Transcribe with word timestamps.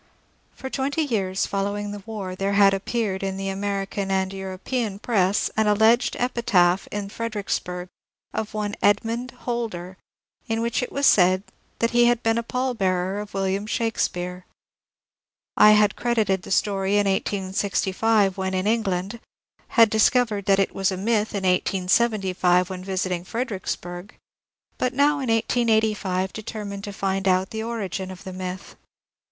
For 0.55 0.67
twenty 0.71 1.03
years 1.03 1.45
following 1.45 1.91
the 1.91 2.01
war 2.07 2.35
there 2.35 2.53
had 2.53 2.73
appeared 2.73 3.21
in 3.21 3.37
the 3.37 3.49
American 3.49 4.09
and 4.09 4.33
European 4.33 4.97
press 4.97 5.51
an 5.55 5.67
alleged 5.67 6.15
epitaph 6.17 6.87
in 6.89 7.07
Fredericksburg 7.07 7.87
of 8.33 8.55
one 8.55 8.73
Edmond 8.81 9.29
Holder, 9.45 9.97
in 10.47 10.59
which 10.59 10.81
it 10.81 10.91
was 10.91 11.05
said 11.05 11.43
that 11.77 11.91
he 11.91 12.05
had 12.05 12.23
been 12.23 12.39
a 12.39 12.41
pall 12.41 12.73
bearer 12.73 13.19
of 13.19 13.35
William 13.35 13.67
Shake 13.67 13.99
speare. 13.99 14.47
I 15.55 15.73
had 15.73 15.95
credited 15.95 16.41
the 16.41 16.49
story 16.49 16.93
in 16.93 17.05
1865 17.05 18.39
when 18.39 18.55
in 18.55 18.65
England, 18.65 19.19
had 19.67 19.91
discovered 19.91 20.45
that 20.45 20.57
it 20.57 20.73
was 20.73 20.91
a 20.91 20.97
myth 20.97 21.35
in 21.35 21.43
1875, 21.43 22.71
when 22.71 22.83
visiting 22.83 23.23
Fredericksburg, 23.23 24.15
but 24.79 24.95
now 24.95 25.19
in 25.19 25.29
1885 25.29 26.33
determined 26.33 26.83
to 26.85 26.91
find 26.91 27.27
out 27.27 27.51
the 27.51 27.61
origin 27.61 28.09
of 28.09 28.23
the 28.23 28.33
myth. 28.33 28.75